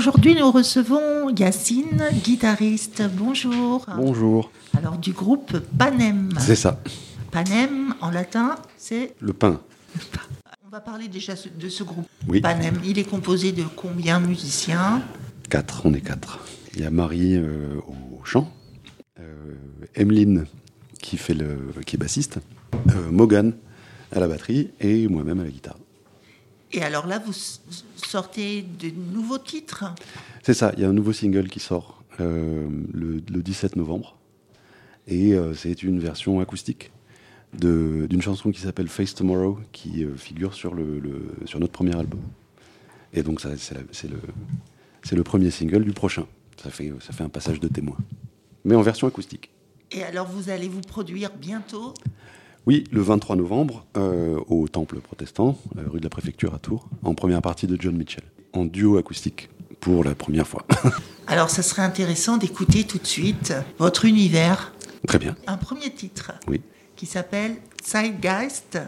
Aujourd'hui 0.00 0.34
nous 0.34 0.50
recevons 0.50 1.28
Yacine, 1.28 2.02
guitariste. 2.24 3.02
Bonjour. 3.18 3.84
Bonjour. 3.98 4.50
Alors 4.74 4.96
du 4.96 5.12
groupe 5.12 5.58
Panem. 5.76 6.30
C'est 6.38 6.56
ça. 6.56 6.80
Panem 7.30 7.94
en 8.00 8.10
latin, 8.10 8.54
c'est 8.78 9.12
Le 9.20 9.34
pain. 9.34 9.60
On 10.64 10.70
va 10.70 10.80
parler 10.80 11.08
déjà 11.08 11.34
de 11.34 11.68
ce 11.68 11.82
groupe 11.82 12.06
Oui. 12.26 12.40
Panem. 12.40 12.80
Il 12.82 12.98
est 12.98 13.04
composé 13.04 13.52
de 13.52 13.62
combien 13.76 14.22
de 14.22 14.26
musiciens? 14.26 15.02
Quatre, 15.50 15.82
on 15.84 15.92
est 15.92 16.00
quatre. 16.00 16.38
Il 16.72 16.80
y 16.80 16.86
a 16.86 16.90
Marie 16.90 17.36
euh, 17.36 17.74
au 17.86 18.24
chant, 18.24 18.50
euh, 19.18 19.54
Emeline 19.96 20.46
qui, 21.02 21.18
fait 21.18 21.34
le, 21.34 21.74
qui 21.84 21.96
est 21.96 21.98
bassiste, 21.98 22.38
euh, 22.88 23.10
Morgan 23.10 23.52
à 24.12 24.20
la 24.20 24.28
batterie 24.28 24.70
et 24.80 25.08
moi-même 25.08 25.40
à 25.40 25.44
la 25.44 25.50
guitare. 25.50 25.76
Et 26.72 26.82
alors 26.82 27.06
là, 27.06 27.18
vous 27.18 27.32
sortez 27.96 28.62
de 28.62 28.90
nouveaux 29.12 29.38
titres. 29.38 29.84
C'est 30.42 30.54
ça, 30.54 30.72
il 30.76 30.82
y 30.82 30.84
a 30.84 30.88
un 30.88 30.92
nouveau 30.92 31.12
single 31.12 31.48
qui 31.48 31.60
sort 31.60 32.02
euh, 32.20 32.68
le, 32.92 33.20
le 33.28 33.42
17 33.42 33.76
novembre 33.76 34.16
et 35.08 35.32
euh, 35.34 35.54
c'est 35.54 35.82
une 35.82 35.98
version 35.98 36.40
acoustique 36.40 36.90
d'une 37.52 38.22
chanson 38.22 38.52
qui 38.52 38.60
s'appelle 38.60 38.86
Face 38.86 39.14
Tomorrow 39.14 39.58
qui 39.72 40.04
euh, 40.04 40.14
figure 40.16 40.54
sur, 40.54 40.72
le, 40.74 41.00
le- 41.00 41.32
sur 41.46 41.58
notre 41.58 41.72
premier 41.72 41.96
album. 41.96 42.20
Et 43.12 43.24
donc 43.24 43.40
c'est 43.40 44.08
le, 44.08 44.20
le 45.10 45.22
premier 45.24 45.50
single 45.50 45.82
du 45.84 45.92
prochain. 45.92 46.26
Ça 46.62 46.70
fait, 46.70 46.92
ça 47.00 47.12
fait 47.12 47.24
un 47.24 47.28
passage 47.28 47.58
de 47.58 47.66
témoin. 47.66 47.96
Mais 48.64 48.76
en 48.76 48.82
version 48.82 49.08
acoustique. 49.08 49.50
Et 49.90 50.04
alors 50.04 50.28
vous 50.28 50.48
allez 50.50 50.68
vous 50.68 50.82
produire 50.82 51.30
bientôt? 51.34 51.94
Oui, 52.66 52.84
le 52.92 53.00
23 53.00 53.36
novembre, 53.36 53.86
euh, 53.96 54.38
au 54.48 54.68
Temple 54.68 55.00
protestant, 55.00 55.58
euh, 55.78 55.82
rue 55.88 55.98
de 55.98 56.04
la 56.04 56.10
Préfecture 56.10 56.54
à 56.54 56.58
Tours, 56.58 56.88
en 57.02 57.14
première 57.14 57.40
partie 57.42 57.66
de 57.66 57.76
John 57.80 57.96
Mitchell, 57.96 58.24
en 58.52 58.64
duo 58.64 58.98
acoustique, 58.98 59.48
pour 59.80 60.04
la 60.04 60.14
première 60.14 60.46
fois. 60.46 60.66
Alors 61.26 61.48
ça 61.50 61.62
serait 61.62 61.82
intéressant 61.82 62.36
d'écouter 62.36 62.84
tout 62.84 62.98
de 62.98 63.06
suite 63.06 63.54
votre 63.78 64.04
univers. 64.04 64.72
Très 65.06 65.18
bien, 65.18 65.34
Un 65.46 65.56
premier 65.56 65.90
titre 65.90 66.32
oui. 66.48 66.60
qui 66.96 67.06
s'appelle 67.06 67.56
Zeitgeist 67.82 68.78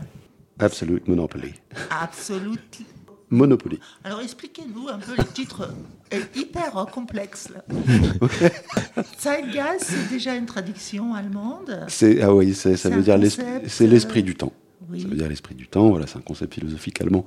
Absolute 0.59 1.09
Monopoly. 1.09 1.55
Absolute. 1.91 2.81
Monopoly. 3.33 3.81
Alors 4.05 4.21
expliquez-nous 4.21 4.89
un 4.89 4.99
peu 4.99 5.17
le 5.17 5.25
titre 5.25 5.71
hyper 6.37 6.77
euh, 6.77 6.85
complexe. 6.85 7.49
Là. 7.49 7.65
Zeitgeist, 9.19 9.85
c'est 9.85 10.11
déjà 10.11 10.35
une 10.35 10.47
traduction 10.47 11.15
allemande. 11.15 11.85
C'est, 11.89 12.21
ah 12.23 12.35
oui, 12.35 12.55
ça 12.55 12.71
veut 12.91 13.03
dire 13.03 13.19
c'est 13.67 13.87
l'esprit 13.87 14.23
du 14.23 14.35
temps. 14.35 14.53
Oui. 14.91 15.03
Ça 15.03 15.09
veut 15.09 15.17
dire 15.17 15.29
l'esprit 15.29 15.55
du 15.55 15.67
temps, 15.67 15.89
voilà, 15.89 16.07
c'est 16.07 16.19
un 16.19 16.23
concept 16.23 16.55
philosophique 16.55 17.01
allemand 17.01 17.27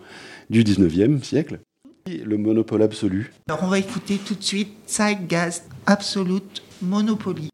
du 0.49 0.63
19e 0.63 1.23
siècle. 1.23 1.59
Le 2.07 2.37
monopole 2.37 2.83
absolu, 2.83 3.33
Alors 3.49 3.63
on 3.63 3.67
va 3.67 3.79
écouter 3.79 4.19
tout 4.23 4.35
de 4.35 4.43
suite 4.43 4.69
Zeitgeist 4.87 5.63
Absolute 5.87 6.61
Monopoly. 6.83 7.49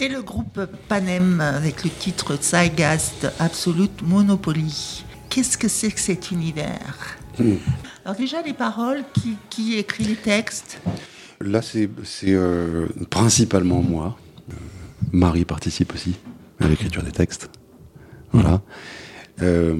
C'était 0.00 0.14
le 0.14 0.22
groupe 0.22 0.64
Panem 0.88 1.42
avec 1.42 1.84
le 1.84 1.90
titre 1.90 2.38
Zeitgeist 2.40 3.30
Absolute 3.38 4.00
Monopoly. 4.00 5.04
Qu'est-ce 5.28 5.58
que 5.58 5.68
c'est 5.68 5.90
que 5.90 6.00
cet 6.00 6.30
univers 6.30 7.18
Alors 8.06 8.16
déjà 8.16 8.40
les 8.40 8.54
paroles, 8.54 9.04
qui, 9.12 9.36
qui 9.50 9.76
écrit 9.76 10.04
les 10.04 10.16
textes 10.16 10.80
Là, 11.42 11.60
c'est 11.60 11.90
euh, 12.28 12.86
principalement 13.10 13.82
moi. 13.82 14.16
Euh, 14.48 14.54
Marie 15.12 15.44
participe 15.44 15.92
aussi 15.92 16.16
à 16.60 16.68
l'écriture 16.68 17.02
des 17.02 17.12
textes. 17.12 17.50
Voilà. 18.32 18.62
Euh, 19.42 19.76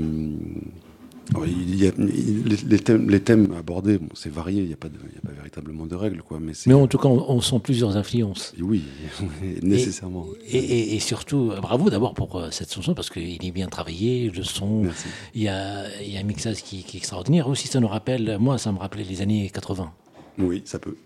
il 1.46 1.74
y 1.76 1.86
a- 1.86 1.92
il- 1.98 2.44
les, 2.68 2.78
thèmes, 2.78 3.08
les 3.10 3.20
thèmes 3.20 3.52
abordés, 3.58 3.98
bon, 3.98 4.08
c'est 4.14 4.30
varié, 4.32 4.62
il 4.62 4.68
n'y 4.68 4.72
a, 4.72 4.76
pas 4.76 4.88
a 4.88 5.32
véritablement 5.32 5.86
de 5.86 5.94
règles, 5.94 6.22
quoi. 6.22 6.38
Mais, 6.40 6.52
en 6.74 6.86
tout 6.86 6.98
cas, 6.98 7.08
on, 7.08 7.30
on 7.30 7.40
sent 7.40 7.60
plusieurs 7.62 7.96
influences. 7.96 8.52
oui, 8.60 8.82
nécessairement. 9.62 10.26
Et, 10.48 10.58
et- 10.58 10.94
et 10.96 11.00
surtout, 11.00 11.52
bravo 11.60 11.90
d'abord 11.90 12.14
pour 12.14 12.36
euh, 12.36 12.50
cette 12.50 12.72
chanson 12.72 12.94
parce 12.94 13.10
qu'il 13.10 13.44
est 13.44 13.50
bien 13.52 13.68
travaillé, 13.68 14.30
le 14.30 14.42
son. 14.42 14.82
Merci. 14.84 15.06
Il 15.34 15.42
y 15.42 15.48
a, 15.48 15.84
il 16.02 16.12
y 16.12 16.16
a 16.16 16.20
un 16.20 16.24
mixage 16.24 16.62
qui, 16.62 16.82
qui 16.82 16.96
est 16.96 17.00
extraordinaire. 17.00 17.48
Aussi, 17.48 17.68
ça 17.68 17.80
nous 17.80 17.88
rappelle, 17.88 18.38
moi, 18.38 18.58
ça 18.58 18.72
me 18.72 18.78
rappelait 18.78 19.04
les 19.04 19.22
années 19.22 19.50
80. 19.52 19.92
Oui, 20.38 20.62
ça 20.64 20.78
peut. 20.78 20.96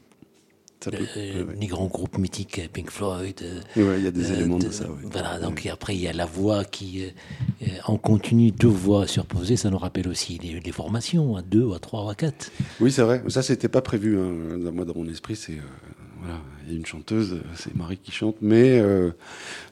Peut. 0.90 1.06
Euh, 1.16 1.44
ouais. 1.44 1.54
Les 1.60 1.66
grands 1.66 1.86
groupes 1.86 2.18
mythiques, 2.18 2.58
euh, 2.58 2.66
Pink 2.72 2.90
Floyd. 2.90 3.40
euh, 3.42 3.60
Ouais, 3.76 3.98
il 3.98 4.04
y 4.04 4.06
a 4.06 4.10
des 4.10 4.30
euh, 4.30 4.34
éléments 4.34 4.58
de, 4.58 4.66
de- 4.66 4.70
ça. 4.70 4.84
ouais. 4.84 4.96
Voilà, 5.10 5.38
donc 5.38 5.64
et 5.66 5.70
après, 5.70 5.94
il 5.94 6.00
y 6.00 6.08
a 6.08 6.12
la 6.12 6.26
voix 6.26 6.64
qui, 6.64 7.04
euh, 7.04 7.66
en 7.86 7.96
continu, 7.96 8.50
deux 8.50 8.68
voix 8.68 9.06
surposées. 9.06 9.56
Ça 9.56 9.70
nous 9.70 9.78
rappelle 9.78 10.08
aussi 10.08 10.38
les, 10.42 10.60
les 10.60 10.72
formations, 10.72 11.36
à 11.36 11.42
deux, 11.42 11.72
à 11.74 11.78
trois, 11.78 12.10
à 12.10 12.14
quatre. 12.14 12.50
Oui, 12.80 12.90
c'est 12.92 13.02
vrai. 13.02 13.22
Ça, 13.28 13.42
c'était 13.42 13.68
pas 13.68 13.82
prévu. 13.82 14.18
hein. 14.18 14.58
Dans- 14.58 14.72
Moi, 14.72 14.84
dans 14.84 14.94
mon 14.96 15.08
esprit, 15.08 15.36
c'est 15.36 15.58
voilà, 16.24 16.40
il 16.66 16.72
y 16.72 16.76
a 16.76 16.78
une 16.78 16.86
chanteuse, 16.86 17.36
c'est 17.54 17.74
Marie 17.76 17.98
qui 17.98 18.10
chante. 18.12 18.36
Mais 18.40 18.78
euh, 18.80 19.10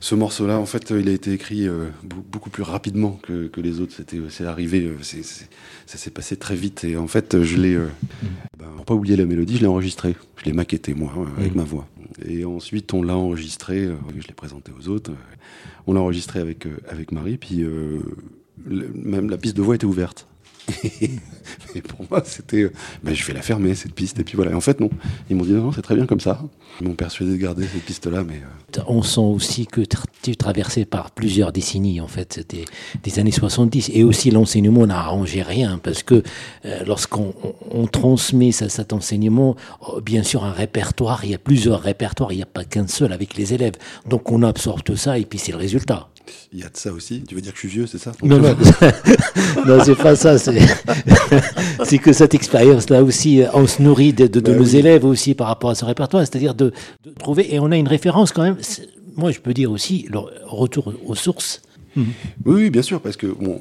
ce 0.00 0.14
morceau-là, 0.14 0.58
en 0.58 0.66
fait, 0.66 0.90
il 0.90 1.08
a 1.08 1.12
été 1.12 1.32
écrit 1.32 1.66
euh, 1.66 1.88
beaucoup 2.04 2.50
plus 2.50 2.62
rapidement 2.62 3.18
que, 3.22 3.46
que 3.46 3.60
les 3.60 3.80
autres. 3.80 3.92
C'était, 3.96 4.18
c'est 4.28 4.44
arrivé, 4.44 4.84
euh, 4.84 4.96
c'est, 5.02 5.22
c'est- 5.24 5.48
ça 5.86 5.98
s'est 5.98 6.10
passé 6.10 6.36
très 6.36 6.54
vite. 6.54 6.84
Et 6.84 6.96
en 6.96 7.06
fait, 7.08 7.42
je 7.42 7.56
l'ai, 7.56 7.74
euh, 7.74 7.88
ben, 8.58 8.66
pour 8.76 8.84
pas 8.84 8.94
oublier 8.94 9.16
la 9.16 9.24
mélodie, 9.26 9.56
je 9.56 9.60
l'ai 9.62 9.66
enregistré. 9.66 10.14
Je 10.36 10.44
l'ai 10.44 10.52
maquetté 10.52 10.94
moi, 10.94 11.12
euh, 11.16 11.40
avec 11.40 11.52
Mhm. 11.52 11.56
ma 11.58 11.64
voix. 11.64 11.88
Et 12.26 12.44
ensuite, 12.44 12.92
on 12.94 13.02
l'a 13.02 13.16
enregistré. 13.16 13.84
euh, 13.86 13.94
je 14.18 14.26
l'ai 14.28 14.34
présenté 14.34 14.72
aux 14.78 14.88
autres. 14.88 15.10
euh, 15.12 15.36
on 15.86 15.94
l'a 15.94 16.00
enregistré 16.00 16.38
avec 16.40 16.66
euh, 16.66 16.76
avec 16.88 17.10
Marie. 17.12 17.36
Puis 17.38 17.62
euh, 17.62 17.98
même 18.66 19.30
la 19.30 19.36
piste 19.38 19.56
de 19.56 19.62
voix 19.62 19.74
était 19.74 19.86
ouverte. 19.86 20.26
Et 21.74 21.80
pour 21.82 22.04
moi, 22.10 22.22
c'était, 22.24 22.70
ben, 23.02 23.14
je 23.14 23.24
vais 23.26 23.32
la 23.32 23.42
fermer 23.42 23.74
cette 23.74 23.94
piste. 23.94 24.18
Et 24.20 24.24
puis 24.24 24.36
voilà. 24.36 24.52
Et 24.52 24.54
en 24.54 24.60
fait, 24.60 24.78
non. 24.80 24.90
Ils 25.30 25.36
m'ont 25.36 25.44
dit 25.44 25.52
non, 25.52 25.72
c'est 25.72 25.82
très 25.82 25.94
bien 25.94 26.06
comme 26.06 26.20
ça. 26.20 26.40
Ils 26.80 26.88
m'ont 26.88 26.94
persuadé 26.94 27.32
de 27.32 27.36
garder 27.36 27.66
cette 27.66 27.82
piste-là, 27.82 28.24
mais 28.24 28.36
euh, 28.78 28.82
On 28.86 29.02
sent 29.02 29.20
aussi 29.20 29.66
que 29.66 29.80
tu 30.22 30.30
es 30.30 30.34
traversé 30.34 30.84
par 30.84 31.10
plusieurs 31.10 31.52
décennies, 31.52 32.00
en 32.00 32.06
fait, 32.08 32.44
des, 32.48 32.64
des 33.02 33.18
années 33.18 33.30
70. 33.32 33.90
Et 33.94 34.04
aussi, 34.04 34.30
l'enseignement 34.30 34.86
n'a 34.86 34.98
arrangé 34.98 35.42
rien, 35.42 35.78
parce 35.82 36.02
que 36.02 36.22
euh, 36.64 36.84
lorsqu'on 36.86 37.34
on- 37.42 37.82
on 37.82 37.86
transmet 37.86 38.52
ça- 38.52 38.68
cet 38.68 38.92
enseignement, 38.92 39.56
euh, 39.94 40.00
bien 40.00 40.22
sûr, 40.22 40.44
un 40.44 40.52
répertoire, 40.52 41.24
il 41.24 41.30
y 41.30 41.34
a 41.34 41.38
plusieurs 41.38 41.80
répertoires, 41.80 42.32
il 42.32 42.36
n'y 42.36 42.42
a 42.42 42.46
pas 42.46 42.64
qu'un 42.64 42.86
seul 42.86 43.12
avec 43.12 43.36
les 43.36 43.52
élèves. 43.54 43.74
Donc, 44.08 44.30
on 44.30 44.42
absorbe 44.42 44.82
tout 44.82 44.96
ça, 44.96 45.18
et 45.18 45.24
puis 45.24 45.38
c'est 45.38 45.52
le 45.52 45.58
résultat. 45.58 46.08
Il 46.52 46.60
y 46.60 46.62
a 46.62 46.68
de 46.68 46.76
ça 46.76 46.92
aussi. 46.92 47.22
Tu 47.26 47.34
veux 47.34 47.40
dire 47.40 47.52
que 47.52 47.56
je 47.58 47.66
suis 47.66 47.76
vieux, 47.76 47.86
c'est 47.86 47.98
ça? 47.98 48.12
Non, 48.22 48.38
non, 48.38 48.54
non 49.66 49.84
c'est 49.84 49.94
pas 49.96 50.16
ça. 50.16 50.38
C'est 50.38 50.58
c'est 51.84 51.98
que 51.98 52.12
cette 52.12 52.34
expérience-là 52.34 53.02
aussi, 53.02 53.42
euh, 53.42 53.48
on 53.54 53.66
se 53.66 53.82
nourrit 53.82 54.12
de, 54.12 54.26
de- 54.26 54.40
de 54.40 54.52
Bah 54.52 54.58
nos 54.58 54.64
oui. 54.64 54.76
élèves 54.76 55.04
aussi 55.04 55.34
par 55.34 55.46
rapport 55.48 55.70
à 55.70 55.74
ce 55.74 55.84
répertoire, 55.84 56.22
c'est-à-dire 56.26 56.54
de, 56.54 56.72
de 57.04 57.10
trouver, 57.18 57.54
et 57.54 57.58
on 57.60 57.70
a 57.70 57.76
une 57.76 57.88
référence 57.88 58.32
quand 58.32 58.42
même. 58.42 58.56
Moi, 59.16 59.30
je 59.30 59.40
peux 59.40 59.52
dire 59.54 59.70
aussi 59.70 60.06
le 60.10 60.18
retour 60.46 60.92
aux 61.06 61.14
sources. 61.14 61.62
Oui, 61.94 62.04
oui, 62.46 62.70
bien 62.70 62.80
sûr, 62.80 63.02
parce 63.02 63.18
que, 63.18 63.26
bon, 63.26 63.60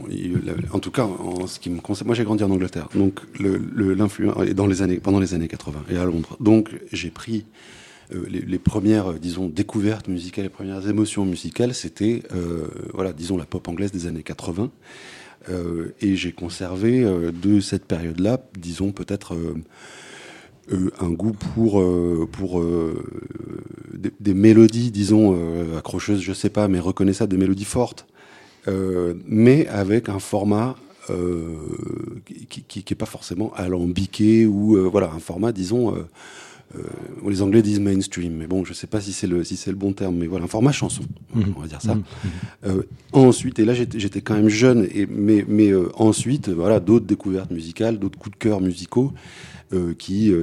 en 0.71 0.79
tout 0.79 0.91
cas, 0.91 1.03
en 1.03 1.47
ce 1.47 1.59
qui 1.59 1.69
me 1.69 1.81
concerne, 1.81 2.07
moi 2.07 2.15
j'ai 2.15 2.23
grandi 2.23 2.43
en 2.45 2.49
Angleterre, 2.51 2.87
donc 2.95 3.19
le- 3.37 3.61
le- 3.75 3.95
dans 4.53 4.67
les 4.67 4.81
années, 4.81 4.97
pendant 5.03 5.19
les 5.19 5.33
années 5.33 5.49
80, 5.49 5.83
et 5.91 5.97
à 5.97 6.05
Londres. 6.05 6.37
Donc 6.39 6.69
j'ai 6.93 7.09
pris 7.09 7.43
les, 8.29 8.41
les 8.41 8.59
premières, 8.59 9.11
euh, 9.11 9.19
disons, 9.19 9.47
découvertes 9.47 10.07
musicales, 10.07 10.45
les 10.45 10.49
premières 10.49 10.87
émotions 10.87 11.25
musicales, 11.25 11.73
c'était, 11.73 12.23
euh, 12.33 12.67
voilà, 12.93 13.13
disons, 13.13 13.37
la 13.37 13.45
pop 13.45 13.67
anglaise 13.67 13.91
des 13.91 14.07
années 14.07 14.23
80. 14.23 14.71
Euh, 15.49 15.93
et 16.01 16.15
j'ai 16.15 16.31
conservé 16.31 17.03
euh, 17.03 17.31
de 17.31 17.59
cette 17.59 17.85
période-là, 17.85 18.39
disons, 18.59 18.91
peut-être. 18.91 19.35
euh, 19.35 19.55
euh, 20.71 20.91
un 20.99 21.09
goût 21.09 21.33
pour 21.33 21.81
euh, 21.81 22.27
pour 22.31 22.59
euh, 22.59 23.03
des, 24.19 24.33
mélodies, 24.33 24.91
disons 24.91 25.35
euh, 25.37 25.77
accrocheuses, 25.77 26.21
je 26.21 26.33
sais 26.33 26.49
pas, 26.49 26.67
mais 26.67 26.79
reconnaissables, 26.79 27.31
des 27.31 27.37
mélodies 27.37 27.65
fortes, 27.65 28.05
euh, 28.67 29.15
mais 29.25 29.67
avec 29.67 30.07
un 30.09 30.19
format 30.19 30.75
euh, 31.09 31.55
qui, 32.49 32.63
qui, 32.63 32.83
qui 32.83 32.93
est 32.93 32.95
pas 32.95 33.05
forcément 33.05 33.51
alambiqué 33.55 34.45
ou 34.45 34.77
euh, 34.77 34.81
voilà 34.81 35.11
un 35.11 35.19
format, 35.19 35.51
disons. 35.51 35.95
Euh, 36.75 37.29
les 37.29 37.41
Anglais 37.41 37.61
disent 37.61 37.79
mainstream, 37.79 38.33
mais 38.35 38.47
bon, 38.47 38.63
je 38.65 38.73
sais 38.73 38.87
pas 38.87 39.01
si 39.01 39.13
c'est 39.13 39.27
le 39.27 39.43
si 39.43 39.57
c'est 39.57 39.71
le 39.71 39.77
bon 39.77 39.93
terme, 39.93 40.15
mais 40.15 40.27
voilà, 40.27 40.45
un 40.45 40.47
format 40.47 40.71
chanson, 40.71 41.03
on 41.35 41.59
va 41.59 41.67
dire 41.67 41.81
ça. 41.81 41.97
Euh, 42.65 42.83
ensuite, 43.11 43.59
et 43.59 43.65
là 43.65 43.73
j'étais 43.73 44.21
quand 44.21 44.35
même 44.35 44.49
jeune, 44.49 44.87
et, 44.93 45.05
mais, 45.05 45.45
mais 45.47 45.71
euh, 45.71 45.89
ensuite, 45.95 46.49
voilà, 46.49 46.79
d'autres 46.79 47.05
découvertes 47.05 47.51
musicales, 47.51 47.99
d'autres 47.99 48.17
coups 48.17 48.37
de 48.37 48.39
cœur 48.39 48.61
musicaux 48.61 49.13
qui 49.97 50.33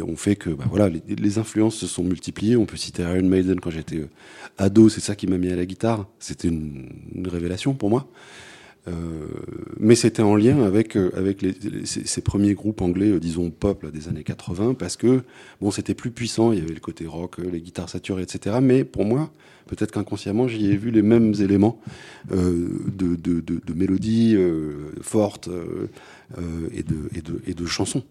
ont 0.00 0.16
fait 0.16 0.36
que 0.36 0.48
bah, 0.48 0.64
voilà, 0.70 0.88
les, 0.88 1.02
les 1.14 1.38
influences 1.38 1.74
se 1.74 1.86
sont 1.86 2.02
multipliées. 2.02 2.56
On 2.56 2.64
peut 2.64 2.78
citer 2.78 3.02
Iron 3.02 3.28
Maiden 3.28 3.60
quand 3.60 3.68
j'étais 3.68 4.06
ado, 4.56 4.88
c'est 4.88 5.02
ça 5.02 5.14
qui 5.14 5.26
m'a 5.26 5.36
mis 5.36 5.48
à 5.48 5.56
la 5.56 5.66
guitare. 5.66 6.06
C'était 6.18 6.48
une, 6.48 6.88
une 7.14 7.28
révélation 7.28 7.74
pour 7.74 7.90
moi. 7.90 8.08
Euh, 8.86 8.92
mais 9.78 9.94
c'était 9.94 10.22
en 10.22 10.36
lien 10.36 10.62
avec 10.62 10.94
euh, 10.96 11.10
avec 11.16 11.40
les, 11.40 11.54
ces, 11.86 12.20
premiers 12.20 12.52
groupes 12.52 12.82
anglais, 12.82 13.12
euh, 13.12 13.18
disons 13.18 13.50
pop 13.50 13.82
là, 13.82 13.90
des 13.90 14.08
années 14.08 14.24
80, 14.24 14.74
parce 14.74 14.96
que 14.96 15.22
bon, 15.62 15.70
c'était 15.70 15.94
plus 15.94 16.10
puissant. 16.10 16.52
Il 16.52 16.58
y 16.58 16.62
avait 16.62 16.74
le 16.74 16.80
côté 16.80 17.06
rock, 17.06 17.38
les 17.38 17.60
guitares 17.60 17.88
saturées, 17.88 18.22
etc. 18.22 18.56
Mais 18.60 18.84
pour 18.84 19.06
moi, 19.06 19.30
peut-être 19.66 19.90
qu'inconsciemment, 19.90 20.48
j'y 20.48 20.70
ai 20.70 20.76
vu 20.76 20.90
les 20.90 21.00
mêmes 21.00 21.32
éléments 21.40 21.80
de, 22.30 23.16
de, 23.16 23.40
de, 23.40 23.40
de 23.40 23.72
mélodies 23.74 24.36
fortes 25.00 25.48
et, 26.72 26.82
de, 26.82 27.08
et, 27.14 27.22
de, 27.22 27.40
et 27.46 27.54
de 27.54 27.66
chansons. 27.66 28.02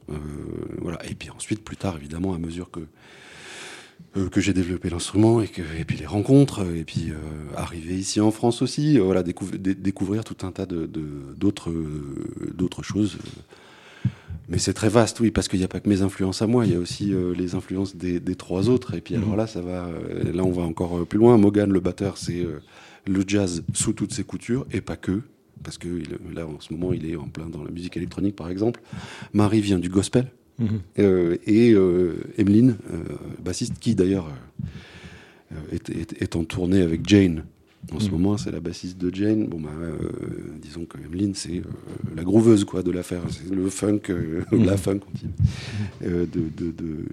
Voilà. 0.82 1.00
Et 1.08 1.14
puis 1.14 1.30
ensuite, 1.30 1.64
plus 1.64 1.78
tard, 1.78 1.98
évidemment, 1.98 2.34
à 2.34 2.40
mesure 2.40 2.72
que 2.72 2.80
que 4.32 4.40
j'ai 4.42 4.54
développé 4.54 4.90
l'instrument 4.92 5.42
et 5.42 5.48
que 5.48 5.64
et 5.80 5.86
puis 5.86 5.98
les 5.98 6.06
rencontres 6.06 6.60
euh, 6.64 6.76
et 6.76 6.84
puis 6.84 7.10
euh, 7.10 7.16
arriver 7.58 7.96
ici 7.96 8.22
en 8.22 8.30
France 8.30 8.62
aussi 8.62 9.00
euh, 9.00 9.04
voilà 9.04 9.24
découv- 9.24 9.58
dé- 9.58 9.74
découvrir 9.74 10.24
tout 10.24 10.46
un 10.46 10.52
tas 10.52 10.68
de 10.68 10.88
d'autres 11.36 11.72
euh, 11.72 12.52
d'autres 12.54 12.84
choses. 12.84 13.18
Euh. 14.06 14.10
mais 14.50 14.60
c'est 14.60 14.74
très 14.76 14.90
vaste 14.90 15.20
oui 15.20 15.32
parce 15.32 15.48
qu'il 15.48 15.58
n'y 15.58 15.66
a 15.66 15.68
pas 15.68 15.80
que 15.80 15.90
mes 15.90 16.04
influences 16.04 16.44
à 16.44 16.48
moi 16.48 16.66
il 16.68 16.74
y 16.74 16.76
a 16.76 16.80
aussi 16.80 17.12
euh, 17.12 17.34
les 17.34 17.56
influences 17.56 17.96
des, 17.96 18.20
des 18.20 18.36
trois 18.36 18.70
autres. 18.70 18.94
Et 18.94 19.02
puis 19.02 19.16
alors 19.16 19.36
là 19.36 19.48
ça 19.48 19.62
va 19.62 19.86
euh, 19.88 20.32
là 20.32 20.44
on 20.44 20.52
va 20.52 20.62
encore 20.62 21.00
euh, 21.00 21.06
plus 21.06 21.18
loin. 21.18 21.36
Morgan 21.38 21.72
le 21.72 21.80
batteur 21.80 22.18
c'est 22.20 22.42
euh, 22.46 22.60
le 23.08 23.24
jazz 23.26 23.64
sous 23.74 23.94
toutes 23.94 24.14
ses 24.14 24.24
coutures 24.24 24.68
et 24.72 24.82
pas 24.82 24.96
que 24.96 25.22
parce 25.64 25.80
que 25.80 25.88
là 26.36 26.46
en 26.46 26.60
ce 26.60 26.72
moment 26.74 26.94
il 26.94 27.10
est 27.10 27.16
en 27.16 27.28
plein 27.30 27.48
dans 27.48 27.64
la 27.64 27.72
musique 27.72 27.98
électronique 27.98 28.36
par 28.36 28.50
exemple. 28.50 28.80
Marie 29.34 29.62
vient 29.62 29.80
du 29.80 29.90
gospel 29.90 30.28
Mhm. 30.60 30.68
euh, 31.00 31.38
et 31.48 31.72
euh, 31.74 32.16
Emeline, 32.38 32.76
euh, 32.94 32.98
bassiste, 33.44 33.80
qui 33.80 33.96
d'ailleurs 33.96 34.28
euh, 35.52 35.56
est, 35.72 35.90
est- 35.90 36.22
est 36.22 36.36
en 36.36 36.44
tournée 36.44 36.82
avec 36.82 37.08
Jane. 37.08 37.44
En 37.92 38.00
ce 38.00 38.06
Mhm. 38.06 38.12
moment, 38.14 38.38
c'est 38.38 38.52
la 38.52 38.62
bassiste 38.62 38.98
de 38.98 39.14
Jane. 39.14 39.46
Bon, 39.48 39.60
bah, 39.60 39.72
disons 40.62 40.86
que 40.86 40.98
Emeline, 41.00 41.36
c'est 41.36 41.62
la 42.16 42.24
grooveuse 42.24 42.64
quoi, 42.64 42.82
de 42.82 42.92
l'affaire. 42.92 43.24
C'est 43.30 43.54
le 43.54 43.70
funk, 43.70 44.00
euh, 44.10 44.44
Mhm. 44.54 44.66
la 44.66 44.78
funk, 44.78 45.00
on 46.02 46.08
de, 46.08 46.26
de, 46.26 46.72
de- 46.72 47.06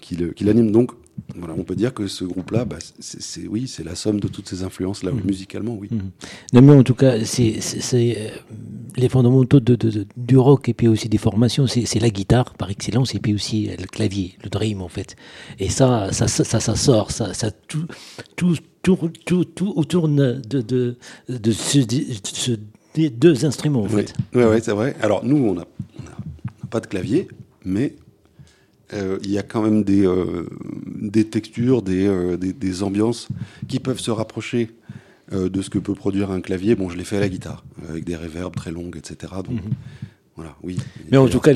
qui, 0.00 0.16
l'anime. 0.44 0.72
Donc, 0.72 0.92
voilà, 1.36 1.54
on 1.58 1.62
peut 1.62 1.76
dire 1.76 1.92
que 1.92 2.06
ce 2.06 2.24
groupe-là, 2.24 2.64
bah, 2.64 2.78
c'est, 3.00 3.46
oui, 3.46 3.68
c'est 3.68 3.84
la 3.84 3.94
somme 3.94 4.18
de 4.18 4.28
toutes 4.28 4.48
ces 4.48 4.62
influences-là, 4.62 5.12
musicalement, 5.26 5.76
oui. 5.78 5.90
Non, 6.54 6.62
mais 6.62 6.72
en 6.72 6.82
tout 6.82 6.94
cas, 6.94 7.22
c'est 7.24 7.60
les 8.96 9.08
fondamentaux 9.08 9.60
de, 9.60 9.74
de- 9.74 9.90
de- 9.90 10.06
du 10.16 10.36
rock 10.36 10.68
et 10.68 10.74
puis 10.74 10.88
aussi 10.88 11.08
des 11.08 11.18
formations, 11.18 11.66
c'est 11.66 11.98
la 12.00 12.10
guitare 12.10 12.54
par 12.54 12.70
excellence 12.70 13.14
et 13.14 13.18
puis 13.18 13.34
aussi 13.34 13.68
euh, 13.70 13.74
le 13.78 13.86
clavier, 13.86 14.36
le 14.44 14.50
dream 14.50 14.82
en 14.82 14.88
fait. 14.88 15.16
Et 15.58 15.68
ça, 15.68 16.12
ça, 16.12 16.28
ça, 16.28 16.44
ça, 16.44 16.60
ça 16.60 16.76
sort, 16.76 17.10
ça, 17.10 17.32
ça 17.34 17.50
tout, 17.50 17.86
tout, 18.36 18.56
tout, 18.82 18.96
tout, 19.24 19.44
tout 19.44 19.84
tourne 19.84 20.40
de, 20.40 20.60
de, 20.60 20.96
de, 21.28 21.52
ce- 21.52 21.78
de 21.78 22.04
ce- 22.24 22.52
des 22.94 23.08
deux 23.10 23.44
instruments 23.44 23.82
en 23.82 23.86
Oui, 23.86 24.02
fait. 24.04 24.14
ouais, 24.34 24.44
ouais, 24.44 24.60
c'est 24.60 24.72
vrai. 24.72 24.94
Alors 25.00 25.24
nous, 25.24 25.36
on 25.38 25.54
n'a 25.54 25.66
pas 26.70 26.80
de 26.80 26.86
clavier, 26.86 27.28
mais 27.64 27.94
euh, 28.92 29.18
il 29.24 29.30
y 29.30 29.38
a 29.38 29.42
quand 29.42 29.62
même 29.62 29.82
des, 29.84 30.06
euh, 30.06 30.46
des 31.00 31.24
textures, 31.24 31.80
des, 31.80 32.06
euh, 32.06 32.36
des, 32.36 32.52
des 32.52 32.82
ambiances 32.82 33.28
qui 33.68 33.78
peuvent 33.80 34.00
se 34.00 34.10
rapprocher 34.10 34.70
euh, 35.32 35.48
de 35.48 35.62
ce 35.62 35.70
que 35.70 35.78
peut 35.78 35.94
produire 35.94 36.30
un 36.30 36.40
clavier. 36.40 36.74
Bon, 36.74 36.88
je 36.88 36.96
l'ai 36.96 37.04
fait 37.04 37.16
à 37.16 37.20
la 37.20 37.28
guitare, 37.28 37.64
euh, 37.84 37.90
avec 37.90 38.04
des 38.04 38.16
réverbes 38.16 38.54
très 38.54 38.70
longues, 38.70 38.96
etc. 38.96 39.32
Donc, 39.46 39.60
voilà, 40.34 40.56
oui. 40.62 40.76
Mhm. 40.76 40.82
Mais 41.10 41.18
en 41.18 41.28
tout 41.28 41.40
cas, 41.40 41.52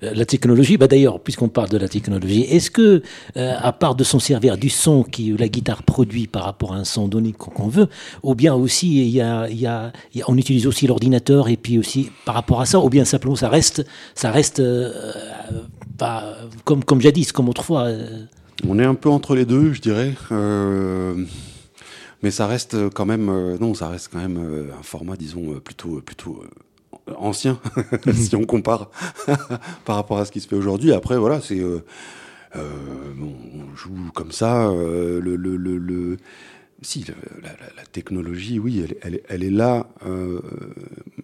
la 0.00 0.24
technologie, 0.24 0.76
bah 0.76 0.86
d'ailleurs, 0.86 1.18
puisqu'on 1.18 1.48
parle 1.48 1.70
de 1.70 1.76
la 1.76 1.88
technologie, 1.88 2.42
est-ce 2.42 2.70
que, 2.70 3.02
euh, 3.36 3.54
à 3.58 3.72
part 3.72 3.96
de 3.96 4.04
s'en 4.04 4.20
servir 4.20 4.56
du 4.56 4.68
son 4.68 5.02
que 5.02 5.36
la 5.36 5.48
guitare 5.48 5.82
produit 5.82 6.28
par 6.28 6.44
rapport 6.44 6.72
à 6.72 6.76
un 6.76 6.84
son 6.84 7.08
donné 7.08 7.32
qu'on 7.32 7.66
veut, 7.68 7.88
ou 8.22 8.36
bien 8.36 8.54
aussi, 8.54 9.00
il 9.04 9.08
y 9.08 9.20
a, 9.20 9.48
il 9.48 9.60
y 9.60 10.22
on 10.28 10.36
utilise 10.36 10.68
aussi 10.68 10.86
l'ordinateur, 10.86 11.48
et 11.48 11.56
puis 11.56 11.78
aussi 11.78 12.10
par 12.24 12.36
rapport 12.36 12.60
à 12.60 12.66
ça, 12.66 12.78
ou 12.78 12.88
bien 12.88 13.04
simplement 13.04 13.34
ça 13.34 13.48
reste, 13.48 13.84
ça 14.14 14.30
reste 14.30 14.60
euh, 14.60 14.92
comme, 16.64 16.84
comme 16.84 17.00
jadis, 17.00 17.32
comme 17.32 17.48
autrefois. 17.48 17.86
euh. 17.86 18.24
On 18.66 18.78
est 18.78 18.84
un 18.84 18.94
peu 18.94 19.08
entre 19.10 19.34
les 19.34 19.44
deux, 19.44 19.72
je 19.72 19.80
dirais. 19.80 20.12
Euh, 22.26 22.28
mais 22.28 22.30
ça 22.32 22.46
reste 22.46 22.76
quand 22.90 23.06
même, 23.06 23.28
euh, 23.28 23.56
non, 23.58 23.74
ça 23.74 23.88
reste 23.88 24.08
quand 24.12 24.18
même 24.18 24.36
euh, 24.38 24.64
un 24.78 24.82
format, 24.82 25.16
disons, 25.16 25.52
euh, 25.54 25.60
plutôt, 25.60 26.00
plutôt 26.00 26.42
euh, 27.08 27.12
ancien 27.16 27.60
si 28.14 28.34
on 28.36 28.44
compare 28.44 28.90
par 29.84 29.96
rapport 29.96 30.18
à 30.18 30.24
ce 30.24 30.32
qui 30.32 30.40
se 30.40 30.48
fait 30.48 30.56
aujourd'hui. 30.56 30.92
Après, 30.92 31.16
voilà, 31.18 31.40
c'est 31.40 31.60
euh, 31.60 31.84
euh, 32.56 32.62
bon, 33.16 33.32
on 33.54 33.76
joue 33.76 34.10
comme 34.14 34.32
ça. 34.32 34.68
euh, 34.68 35.20
le, 35.20 35.36
le, 35.36 35.56
le, 35.56 35.78
le- 35.78 36.16
si 36.82 37.04
la, 37.08 37.14
la- 37.50 37.56
la 37.76 37.84
technologie, 37.90 38.58
oui, 38.58 38.82
elle, 38.84 38.96
elle, 39.02 39.14
est- 39.16 39.22
elle 39.28 39.44
est 39.44 39.50
là. 39.50 39.86
euh, 40.06 40.40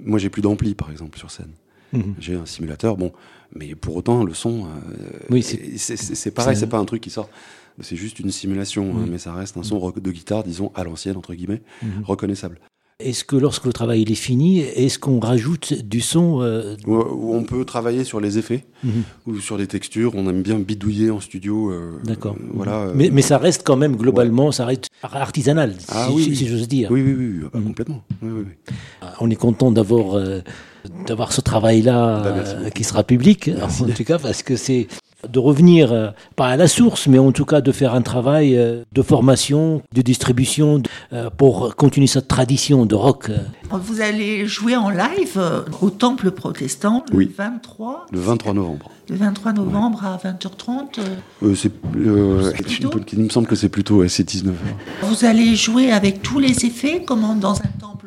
moi, 0.00 0.18
j'ai 0.18 0.30
plus 0.30 0.42
d'ampli, 0.42 0.75
par 0.75 0.90
exemple, 0.90 1.18
sur 1.18 1.30
scène. 1.30 1.50
Mhm. 1.92 2.14
J'ai 2.18 2.35
un 2.37 2.47
simulateur, 2.47 2.97
bon, 2.97 3.12
mais 3.54 3.75
pour 3.75 3.97
autant, 3.97 4.25
le 4.25 4.32
son, 4.35 4.64
euh, 4.64 4.68
Oui, 5.30 5.42
c'est- 5.42 6.30
pareil, 6.30 6.56
c'est 6.56 6.66
pas 6.68 6.78
un 6.78 6.85
truc 6.87 7.02
qui 7.02 7.11
sort. 7.11 7.28
C'est 7.81 7.97
juste 7.97 8.19
une 8.21 8.31
simulation, 8.31 8.85
hein, 8.95 9.00
Mhm. 9.05 9.11
mais 9.11 9.19
ça 9.19 9.33
reste 9.33 9.57
un 9.57 9.62
son 9.62 9.79
rock- 9.79 10.00
de 10.00 10.11
guitare, 10.11 10.45
disons, 10.45 10.71
à 10.75 10.85
l'ancienne, 10.85 11.17
entre 11.17 11.35
guillemets, 11.35 11.62
Mhm. 11.83 12.05
reconnaissable. 12.05 12.59
Est-ce 13.00 13.25
que 13.25 13.35
lorsque 13.35 13.64
le 13.67 13.73
travail 13.73 14.02
il 14.02 14.12
est 14.12 14.14
fini, 14.14 14.61
est-ce 14.61 14.97
qu'on 14.97 15.19
rajoute 15.19 15.73
du 15.83 16.00
son 16.00 16.41
euh, 16.41 16.76
Où, 16.87 16.95
où 16.95 17.35
on 17.35 17.43
peut 17.43 17.64
travailler 17.64 18.05
sur 18.05 18.21
les 18.21 18.38
effets 18.38 18.64
Mhm. 18.85 19.02
ou 19.26 19.38
sur 19.41 19.57
les 19.59 19.67
textures. 19.67 20.12
On 20.14 20.29
aime 20.29 20.43
bien 20.43 20.59
bidouiller 20.61 21.11
en 21.11 21.19
studio. 21.19 21.73
euh, 21.73 21.99
D'accord. 22.05 22.37
euh, 22.38 22.45
voilà. 22.55 22.75
euh, 22.83 22.93
mais, 22.95 23.11
mais 23.11 23.23
ça 23.23 23.38
reste 23.38 23.62
quand 23.64 23.76
même 23.76 23.97
globalement, 23.97 24.52
ça 24.52 24.67
reste 24.67 24.88
artisanal, 25.02 25.75
Ah 25.88 26.07
si, 26.11 26.14
oui, 26.14 26.47
j'ose 26.47 26.69
dire. 26.69 26.91
Oui, 26.93 27.02
oui, 27.02 27.14
oui, 27.19 27.41
ah 27.47 27.49
bah, 27.52 27.61
complètement. 27.64 28.05
Oui, 28.23 28.31
oui, 28.31 28.45
oui. 28.47 28.69
On 29.19 29.31
est 29.31 29.37
content 29.37 29.73
d'avoir 29.73 30.23
d'avoir 31.07 31.33
ce 31.33 31.41
travail-là 31.41 32.23
Bah, 32.62 32.71
qui 32.71 32.85
sera 32.85 33.02
public, 33.05 33.50
en 33.62 33.87
tout 33.95 34.05
cas, 34.05 34.19
parce 34.19 34.43
que 34.45 34.55
c'est 34.57 34.87
de 35.33 35.39
revenir, 35.39 35.93
euh, 35.93 36.09
pas 36.37 36.49
à 36.49 36.57
la 36.57 36.69
source, 36.69 37.07
mais 37.09 37.19
en 37.19 37.33
tout 37.33 37.45
cas 37.45 37.61
de 37.61 37.73
faire 37.73 37.95
un 37.95 38.03
travail 38.03 38.57
euh, 38.57 38.83
de 38.93 39.03
formation, 39.03 39.83
de 39.95 40.03
distribution, 40.03 40.83
euh, 41.12 41.31
pour 41.37 41.75
continuer 41.77 42.07
cette 42.07 42.29
tradition 42.29 42.87
de 42.87 42.95
rock. 42.95 43.31
Vous 43.71 44.01
allez 44.01 44.47
jouer 44.47 44.77
en 44.77 44.91
live 44.91 45.41
au 45.81 45.91
Temple 45.91 46.31
protestant 46.31 47.05
le 47.11 47.17
Oui. 47.17 47.31
23, 47.37 48.07
Le 48.12 48.21
23 48.21 48.53
novembre. 48.55 48.91
le 49.09 49.17
23 49.17 49.53
novembre 49.55 50.05
à 50.05 50.17
20h30. 50.19 50.99
euh, 50.99 51.03
Euh, 51.43 51.55
c'est, 51.55 51.73
euh, 51.97 52.53
il 53.12 53.19
me 53.21 53.29
semble 53.31 53.47
que 53.47 53.57
c'est 53.57 53.69
plutôt 53.71 53.97
ouais, 53.97 54.09
c'est 54.09 54.25
19 54.25 54.55
heures. 54.55 55.09
Vous 55.09 55.25
allez 55.25 55.57
jouer 55.57 55.91
avec 55.93 56.23
tous 56.23 56.39
les 56.39 56.67
effets, 56.67 57.03
comme 57.05 57.23
dans 57.41 57.55
un 57.55 57.71
temple. 57.81 58.01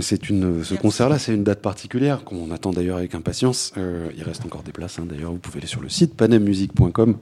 C'est 0.00 0.28
une, 0.30 0.64
ce 0.64 0.74
concert-là, 0.74 1.18
c'est 1.18 1.34
une 1.34 1.44
date 1.44 1.60
particulière 1.62 2.24
qu'on 2.24 2.50
attend 2.50 2.70
d'ailleurs 2.72 2.96
avec 2.98 3.14
impatience. 3.14 3.72
Euh, 3.76 4.08
il 4.16 4.22
reste 4.22 4.44
encore 4.44 4.62
des 4.62 4.72
places. 4.72 4.98
hein. 4.98 5.06
D'ailleurs, 5.08 5.32
vous 5.32 5.38
pouvez 5.38 5.58
aller 5.58 5.66
sur 5.66 5.80
le 5.82 5.88
site 5.88 6.14
panemmusique.com 6.14 7.16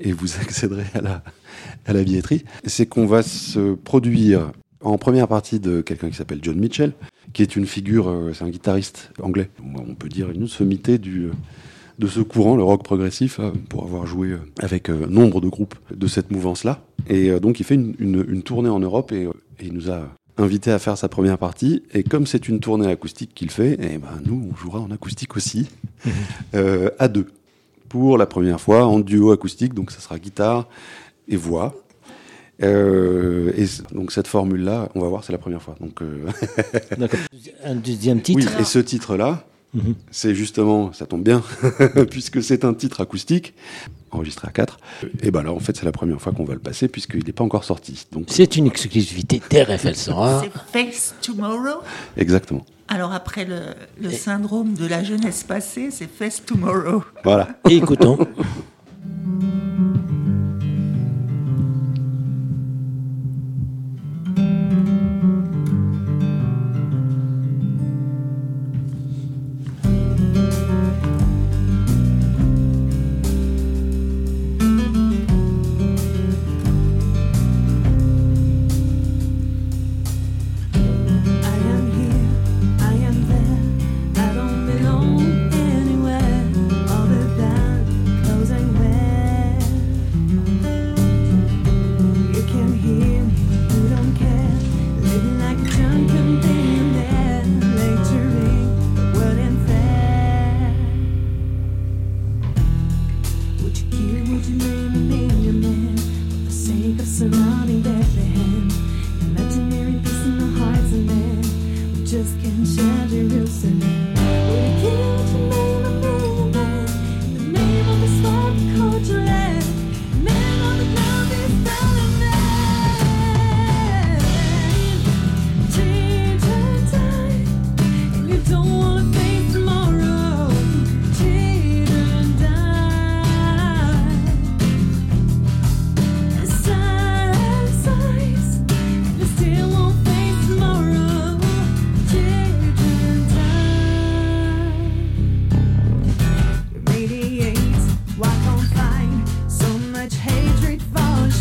et 0.00 0.12
vous 0.12 0.26
accéderez 0.40 0.84
à 0.94 1.00
la, 1.00 1.22
à 1.86 1.92
la 1.92 2.02
billetterie. 2.02 2.44
C'est 2.64 2.86
qu'on 2.86 3.06
va 3.06 3.22
se 3.22 3.74
produire 3.74 4.52
en 4.82 4.96
première 4.98 5.28
partie 5.28 5.60
de 5.60 5.80
quelqu'un 5.82 6.08
qui 6.10 6.16
s'appelle 6.16 6.40
John 6.42 6.58
Mitchell, 6.58 6.92
qui 7.32 7.42
est 7.42 7.54
une 7.56 7.66
figure, 7.66 8.08
euh, 8.08 8.32
c'est 8.34 8.44
un 8.44 8.48
guitariste 8.50 9.12
anglais. 9.22 9.50
On 9.62 9.94
peut 9.94 10.08
dire 10.08 10.30
une 10.30 10.48
sommité 10.48 10.98
du, 10.98 11.28
de 11.98 12.06
ce 12.06 12.20
courant, 12.20 12.56
le 12.56 12.62
rock 12.64 12.82
progressif, 12.82 13.38
euh, 13.40 13.50
pour 13.68 13.84
avoir 13.84 14.06
joué 14.06 14.28
euh, 14.30 14.38
avec 14.58 14.88
nombre 14.88 15.40
de 15.40 15.48
groupes 15.48 15.74
de 15.94 16.06
cette 16.06 16.30
mouvance-là. 16.30 16.82
Et 17.08 17.30
donc, 17.40 17.60
il 17.60 17.64
fait 17.64 17.74
une, 17.76 17.94
une- 17.98 18.24
une 18.28 18.42
tournée 18.42 18.68
en 18.68 18.78
Europe 18.80 19.12
et, 19.12 19.22
et 19.24 19.64
il 19.66 19.72
nous 19.72 19.90
a 19.90 20.08
invité 20.40 20.70
à 20.70 20.78
faire 20.78 20.96
sa 20.98 21.08
première 21.08 21.38
partie. 21.38 21.82
Et 21.92 22.02
comme 22.02 22.26
c'est 22.26 22.48
une 22.48 22.60
tournée 22.60 22.88
acoustique 22.88 23.32
qu'il 23.34 23.50
fait, 23.50 23.76
eh 23.80 23.98
ben, 23.98 24.20
nous, 24.24 24.50
on 24.50 24.56
jouera 24.56 24.80
en 24.80 24.90
acoustique 24.90 25.36
aussi, 25.36 25.68
euh, 26.54 26.90
à 26.98 27.08
deux. 27.08 27.26
Pour 27.88 28.18
la 28.18 28.26
première 28.26 28.60
fois, 28.60 28.86
en 28.86 29.00
duo 29.00 29.32
acoustique, 29.32 29.74
donc 29.74 29.90
ça 29.90 30.00
sera 30.00 30.18
guitare 30.18 30.68
et 31.28 31.36
voix. 31.36 31.74
Euh, 32.62 33.52
et 33.56 33.66
donc 33.94 34.12
cette 34.12 34.26
formule-là, 34.26 34.90
on 34.94 35.00
va 35.00 35.08
voir, 35.08 35.24
c'est 35.24 35.32
la 35.32 35.38
première 35.38 35.62
fois. 35.62 35.76
Donc, 35.80 36.02
euh. 36.02 36.26
Un 37.64 37.74
deuxième 37.74 38.18
oui, 38.18 38.22
titre. 38.22 38.60
et 38.60 38.64
ce 38.64 38.78
titre-là, 38.78 39.44
Mhm. 39.72 39.94
c'est 40.10 40.34
justement, 40.34 40.92
ça 40.92 41.06
tombe 41.06 41.22
bien, 41.22 41.42
puisque 42.10 42.42
c'est 42.42 42.64
un 42.64 42.74
titre 42.74 43.00
acoustique, 43.00 43.54
enregistré 44.10 44.48
à 44.48 44.50
4. 44.50 44.78
Et 45.22 45.30
ben 45.30 45.42
là, 45.42 45.52
en 45.52 45.60
fait, 45.60 45.76
c'est 45.76 45.84
la 45.84 45.92
première 45.92 46.20
fois 46.20 46.32
qu'on 46.32 46.44
va 46.44 46.54
le 46.54 46.60
passer, 46.60 46.88
puisqu'il 46.88 47.24
n'est 47.24 47.32
pas 47.32 47.44
encore 47.44 47.62
sorti. 47.64 48.06
Donc, 48.10 48.24
C'est 48.28 48.56
une 48.56 48.66
exclusivité 48.66 49.40
TRFL 49.48 49.94
sera. 49.94 50.42
C'est 50.72 50.82
Face 50.84 51.14
Tomorrow. 51.22 51.82
exactement. 52.16 52.66
Alors 52.88 53.12
après 53.12 53.44
le, 53.44 53.60
le 54.02 54.10
syndrome 54.10 54.74
de 54.74 54.84
la 54.84 55.04
jeunesse 55.04 55.44
passée, 55.44 55.90
c'est 55.92 56.08
Face 56.10 56.44
Tomorrow. 56.44 57.04
Voilà. 57.22 57.46
Et 57.68 57.76
écoutons. 57.76 58.18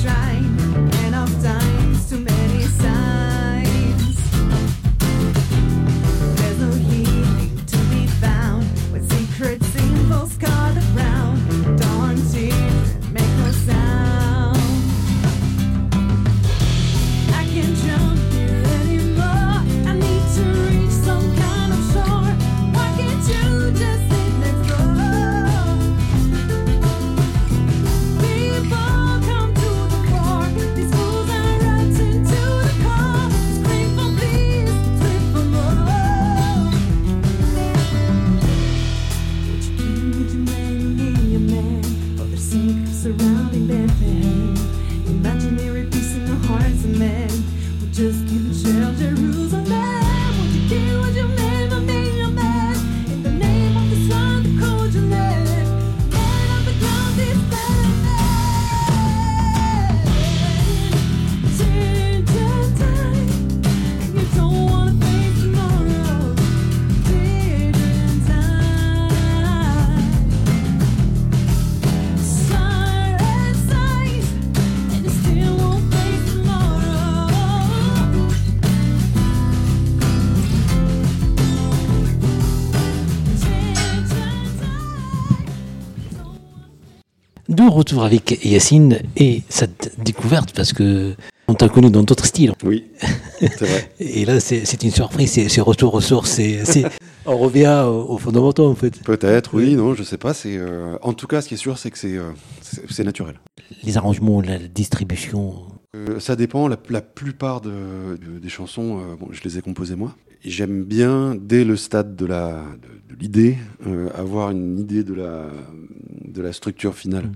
shine. 0.03 0.48
Retour 87.69 88.03
avec 88.03 88.43
Yacine 88.45 88.99
et 89.17 89.43
cette 89.49 89.93
découverte 90.03 90.53
parce 90.55 90.73
que 90.73 91.15
on 91.47 91.55
t'a 91.55 91.67
connu 91.67 91.89
dans 91.89 92.03
d'autres 92.03 92.25
styles. 92.27 92.53
Oui, 92.63 92.85
c'est 93.39 93.59
vrai. 93.61 93.91
Et 93.99 94.23
là, 94.23 94.39
c'est 94.39 94.83
une 94.83 94.91
surprise, 94.91 95.31
c'est 95.47 95.61
retour 95.61 95.95
aux 95.95 96.01
sources, 96.01 96.29
c'est 96.63 96.83
on 97.25 97.37
revient 97.37 97.83
aux, 97.87 98.05
aux 98.13 98.17
fondamentaux 98.19 98.67
en 98.67 98.75
fait. 98.75 99.01
Peut-être, 99.03 99.55
oui, 99.55 99.73
non, 99.75 99.95
je 99.95 100.03
sais 100.03 100.17
pas. 100.19 100.35
C'est 100.35 100.57
euh, 100.57 100.95
en 101.01 101.13
tout 101.13 101.25
cas, 101.25 101.41
ce 101.41 101.47
qui 101.47 101.55
est 101.55 101.57
sûr, 101.57 101.77
c'est 101.79 101.89
que 101.89 101.97
c'est 101.97 102.17
euh, 102.17 103.03
naturel. 103.03 103.39
Les 103.83 103.97
arrangements, 103.97 104.41
la 104.41 104.59
distribution. 104.59 105.55
Euh, 105.95 106.19
ça 106.19 106.35
dépend. 106.35 106.67
La, 106.67 106.77
la 106.89 107.01
plupart 107.01 107.61
de, 107.61 107.71
de- 107.71 108.37
des 108.39 108.49
chansons, 108.49 109.01
bon, 109.19 109.29
je 109.31 109.41
les 109.43 109.57
ai 109.57 109.61
composées 109.61 109.95
moi. 109.95 110.15
J'aime 110.45 110.83
bien, 110.83 111.35
dès 111.35 111.63
le 111.65 111.75
stade 111.75 112.15
de 112.15 112.27
l'idée, 113.19 113.57
avoir 114.15 114.51
une 114.51 114.79
idée 114.79 115.03
de 115.03 115.13
la 115.13 115.47
de 116.33 116.41
la 116.41 116.53
structure 116.53 116.95
finale. 116.95 117.29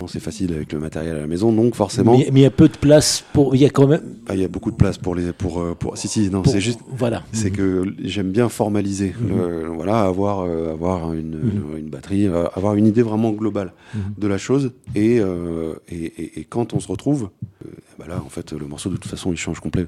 Bon, 0.00 0.06
c'est 0.06 0.20
facile 0.20 0.52
avec 0.54 0.72
le 0.72 0.78
matériel 0.78 1.16
à 1.16 1.20
la 1.20 1.26
maison, 1.26 1.52
donc 1.52 1.74
forcément, 1.74 2.16
Mais 2.16 2.28
mais 2.32 2.40
il 2.40 2.42
y 2.42 2.46
a 2.46 2.50
peu 2.50 2.68
de 2.68 2.76
place 2.76 3.24
pour. 3.32 3.54
Il 3.54 3.60
y 3.60 3.64
a 3.64 3.70
quand 3.70 3.86
même. 3.86 4.02
ah, 4.28 4.34
il 4.34 4.40
y 4.40 4.44
a 4.44 4.48
beaucoup 4.48 4.70
de 4.70 4.76
place 4.76 4.98
pour 4.98 5.14
les 5.14 5.32
pour 5.32 5.60
euh, 5.60 5.74
pour. 5.74 5.96
Si 5.98 6.08
si, 6.08 6.30
non, 6.30 6.42
c'est 6.44 6.60
juste. 6.60 6.80
Voilà. 6.88 7.22
C'est 7.32 7.50
que 7.50 7.84
j'aime 8.02 8.30
bien 8.30 8.48
formaliser, 8.48 9.14
le- 9.28 9.66
voilà, 9.68 10.02
avoir, 10.02 10.40
euh, 10.40 10.72
avoir 10.72 11.12
une, 11.12 11.40
une 11.78 11.88
batterie, 11.88 12.26
euh, 12.26 12.46
avoir 12.54 12.74
une 12.74 12.86
idée 12.86 13.02
vraiment 13.02 13.30
globale 13.32 13.72
de 14.16 14.26
la 14.26 14.38
chose. 14.38 14.72
Et, 14.94 15.18
euh, 15.20 15.74
et, 15.88 16.04
et- 16.04 16.40
et 16.40 16.44
quand 16.44 16.74
on 16.74 16.80
se 16.80 16.88
retrouve, 16.88 17.30
bah 17.98 18.06
là, 18.08 18.22
en 18.24 18.28
fait, 18.28 18.52
le 18.52 18.66
morceau 18.66 18.88
de 18.90 18.96
toute 18.96 19.10
façon, 19.10 19.32
il 19.32 19.36
change 19.36 19.60
complet. 19.60 19.86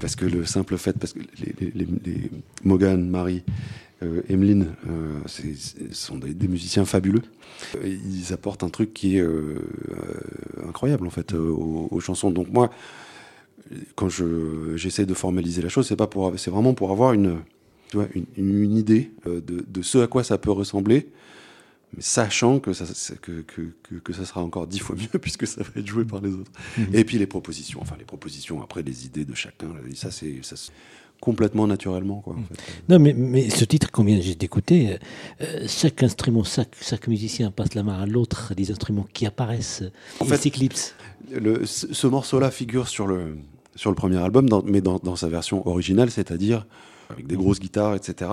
Parce 0.00 0.16
que 0.16 0.24
le 0.24 0.44
simple 0.46 0.76
fait, 0.78 0.96
parce 0.98 1.12
que 1.12 1.18
les, 1.40 1.54
les, 1.60 1.72
les- 1.74 1.88
les- 2.06 2.30
Morgan, 2.64 3.06
Marie, 3.08 3.42
Emeline, 4.28 4.74
euh, 4.88 5.18
c'est- 5.26 5.54
c'est- 5.56 5.94
sont 5.94 6.18
des, 6.18 6.34
des 6.34 6.48
musiciens 6.48 6.84
fabuleux. 6.84 7.22
Et 7.82 7.90
Ils 7.90 8.32
apportent 8.32 8.62
un 8.64 8.68
truc 8.70 8.92
qui 8.94 9.16
est 9.16 9.20
euh, 9.20 9.58
euh, 9.90 10.68
incroyable 10.68 11.06
en 11.06 11.10
fait 11.10 11.32
euh, 11.34 11.38
aux, 11.50 11.88
aux 11.90 12.00
chansons. 12.00 12.30
Donc 12.30 12.48
moi, 12.50 12.70
quand 13.94 14.08
je 14.08 14.76
j'essaie 14.76 15.06
de 15.06 15.14
formaliser 15.14 15.62
la 15.62 15.68
chose, 15.68 15.86
c'est 15.86 15.96
pas 15.96 16.06
pour, 16.06 16.32
c'est 16.38 16.50
vraiment 16.50 16.74
pour 16.74 16.90
avoir 16.90 17.12
une, 17.12 17.38
tu 17.90 17.96
vois, 17.96 18.06
une, 18.14 18.26
une 18.36 18.76
idée 18.76 19.10
euh, 19.26 19.40
de, 19.40 19.64
de 19.66 19.82
ce 19.82 19.98
à 19.98 20.06
quoi 20.06 20.22
ça 20.24 20.36
peut 20.38 20.50
ressembler, 20.50 21.08
mais 21.96 22.02
sachant 22.02 22.58
que 22.60 22.72
ça, 22.72 22.84
que, 23.22 23.42
que, 24.02 24.12
ça 24.12 24.24
sera 24.24 24.42
encore 24.42 24.66
dix 24.66 24.80
fois 24.80 24.96
mieux 24.96 25.18
puisque 25.20 25.46
ça 25.46 25.62
va 25.62 25.70
être 25.80 25.86
joué 25.86 26.04
par 26.04 26.20
les 26.20 26.32
autres. 26.32 26.50
Et 26.92 27.04
puis 27.04 27.18
les 27.18 27.26
propositions, 27.26 27.80
enfin 27.80 27.96
les 27.98 28.04
propositions 28.04 28.62
après 28.62 28.82
les 28.82 29.06
idées 29.06 29.24
de 29.24 29.34
chacun, 29.34 29.68
ça 29.94 30.10
c'est 30.10 30.40
complètement 31.24 31.66
naturellement 31.66 32.20
quoi. 32.20 32.34
En 32.34 32.42
fait. 32.42 32.60
Non, 32.88 32.98
mais, 32.98 33.14
mais 33.14 33.48
ce 33.50 33.64
titre 33.64 33.90
qu'on 33.90 34.04
vient 34.04 34.20
juste 34.20 34.40
d'écouter, 34.40 34.98
euh, 35.40 35.64
chaque 35.66 36.02
instrument, 36.02 36.44
chaque, 36.44 36.76
chaque 36.80 37.08
musicien 37.08 37.50
passe 37.50 37.74
la 37.74 37.82
main 37.82 37.98
à 38.02 38.06
l'autre, 38.06 38.54
des 38.54 38.70
instruments 38.70 39.06
qui 39.12 39.24
apparaissent, 39.26 39.82
En 40.20 40.24
fait- 40.26 40.36
s'éclipsent. 40.36 40.94
Ce 41.64 41.92
ce 41.92 42.06
morceau-là 42.06 42.50
figure 42.50 42.86
sur 42.88 43.06
le, 43.06 43.36
sur 43.74 43.90
le 43.90 43.96
premier 43.96 44.18
album, 44.18 44.48
dans- 44.48 44.62
mais 44.64 44.80
dans, 44.82 44.98
dans 44.98 45.16
sa 45.16 45.28
version 45.28 45.66
originale, 45.66 46.10
c'est-à-dire 46.10 46.66
avec 47.10 47.26
des 47.26 47.36
grosses 47.36 47.58
guitares, 47.60 47.94
etc. 47.94 48.30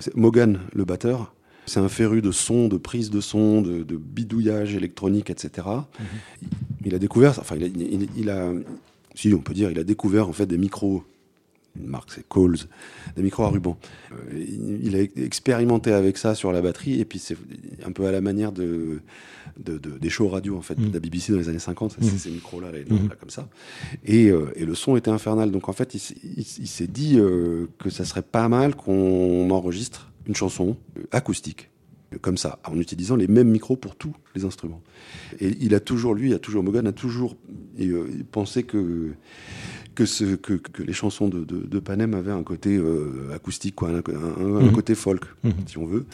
C'est- 0.00 0.14
Morgan, 0.16 0.58
le 0.74 0.84
batteur, 0.84 1.32
c'est 1.66 1.80
un 1.80 1.88
féru 1.88 2.20
de 2.20 2.32
son, 2.32 2.68
de 2.68 2.76
prise 2.76 3.10
de 3.10 3.20
son, 3.20 3.62
de, 3.62 3.82
de 3.84 3.96
bidouillage 3.96 4.74
électronique, 4.74 5.30
etc. 5.30 5.66
Il 6.84 6.94
a 6.94 6.98
découvert, 6.98 7.38
enfin, 7.38 7.56
il 7.56 7.64
a, 7.64 7.66
il- 7.68 8.08
il 8.16 8.28
a- 8.30 8.52
si 9.14 9.32
on 9.32 9.38
peut 9.38 9.54
dire, 9.54 9.70
il 9.70 9.78
a 9.78 9.84
découvert 9.84 10.28
en 10.28 10.32
fait 10.32 10.46
des 10.46 10.58
micros. 10.58 11.04
Une 11.76 11.86
marque, 11.88 12.12
c'est 12.12 12.26
Coles, 12.28 12.56
des 13.16 13.22
micros 13.22 13.42
à 13.44 13.48
ruban. 13.48 13.76
Euh, 14.12 14.16
il, 14.82 14.94
a 14.94 15.00
expérimenté 15.00 15.92
avec 15.92 16.18
ça 16.18 16.34
sur 16.36 16.52
la 16.52 16.62
batterie, 16.62 17.00
et 17.00 17.04
puis 17.04 17.18
c'est 17.18 17.36
un 17.84 17.90
peu 17.90 18.06
à 18.06 18.12
la 18.12 18.20
manière 18.20 18.52
de, 18.52 19.00
de- 19.58 19.78
de- 19.78 19.98
des 19.98 20.08
shows 20.10 20.28
radio 20.28 20.56
en 20.56 20.62
fait, 20.62 20.76
de 20.76 20.92
la 20.92 21.00
BBC 21.00 21.32
dans 21.32 21.38
les 21.38 21.48
années 21.48 21.58
50, 21.58 21.96
c'est 22.00 22.18
ces 22.18 22.30
micros-là, 22.30 22.70
là, 22.70 22.78
là, 22.78 23.16
comme 23.18 23.30
ça. 23.30 23.48
Et, 24.04 24.28
euh, 24.30 24.52
et 24.54 24.64
le 24.64 24.74
son 24.76 24.96
était 24.96 25.10
infernal. 25.10 25.50
Donc 25.50 25.68
en 25.68 25.72
fait, 25.72 25.94
il, 25.94 25.98
s'est- 25.98 26.14
il- 26.22 26.46
il 26.60 26.68
s'est 26.68 26.86
dit 26.86 27.18
euh, 27.18 27.66
que 27.78 27.90
ça 27.90 28.04
serait 28.04 28.22
pas 28.22 28.48
mal 28.48 28.76
qu'on 28.76 29.50
enregistre 29.50 30.12
une 30.26 30.36
chanson 30.36 30.76
acoustique, 31.10 31.70
comme 32.20 32.36
ça, 32.38 32.60
en 32.64 32.78
utilisant 32.78 33.16
les 33.16 33.26
mêmes 33.26 33.50
micros 33.50 33.74
pour 33.76 33.96
tous 33.96 34.14
les 34.36 34.44
instruments. 34.44 34.80
Et 35.40 35.56
il 35.60 35.74
a 35.74 35.80
toujours, 35.80 36.14
lui, 36.14 36.28
il 36.30 36.34
a 36.34 36.38
toujours, 36.38 36.62
Morgan 36.62 36.86
a 36.86 36.92
toujours 36.92 37.36
pensé 38.30 38.62
que 38.62 39.10
que, 39.94 40.06
ce, 40.06 40.34
que, 40.36 40.54
que 40.54 40.82
les 40.82 40.92
chansons 40.92 41.28
de, 41.28 41.44
de, 41.44 41.58
de 41.66 41.78
Panem 41.78 42.14
avaient 42.14 42.32
un 42.32 42.42
côté 42.42 42.76
euh, 42.76 43.30
acoustique, 43.34 43.74
quoi, 43.76 43.88
un, 43.90 43.94
un- 43.96 44.56
un 44.56 44.62
Mhm. 44.64 44.72
côté 44.72 44.94
folk, 44.94 45.24
Mhm. 45.44 45.52
si 45.66 45.78
on 45.78 45.86
veut. 45.86 46.06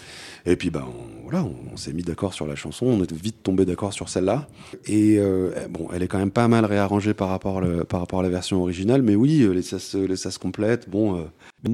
Et 0.47 0.57
puis, 0.57 0.71
bah, 0.71 0.87
on, 0.89 1.23
voilà, 1.25 1.45
on, 1.45 1.55
on 1.73 1.77
s'est 1.77 1.93
mis 1.93 2.03
d'accord 2.03 2.35
sur 2.35 2.47
la 2.47 2.55
chanson, 2.57 2.87
on 2.87 3.03
est 3.03 3.13
vite 3.13 3.43
tombé 3.43 3.65
d'accord 3.65 3.93
sur 3.93 4.09
celle-là. 4.09 4.49
Et 4.87 5.17
euh, 5.19 5.51
bon, 5.71 5.89
elle 5.95 6.03
est 6.03 6.09
quand 6.09 6.19
même 6.19 6.31
pas 6.31 6.49
mal 6.49 6.65
réarrangée 6.65 7.15
par 7.15 7.29
rapport, 7.29 7.61
le- 7.61 7.85
par 7.85 8.01
rapport 8.01 8.21
à 8.21 8.23
la 8.23 8.29
version 8.29 8.61
originale, 8.63 9.03
mais 9.03 9.15
oui, 9.15 9.47
les 9.53 9.63
sas, 9.63 9.95
les 9.95 10.17
sas 10.17 10.37
complètes, 10.39 10.89
bon, 10.89 11.17
euh, 11.19 11.23